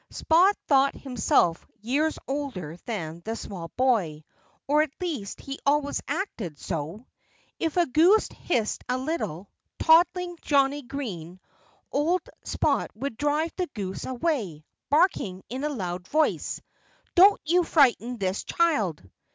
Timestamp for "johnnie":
10.41-10.81